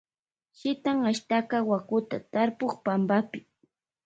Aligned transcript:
Shitan 0.57 0.97
ashtaka 1.11 1.55
wakuta 1.69 2.15
tarpuk 2.31 2.71
pampapi. 2.85 3.39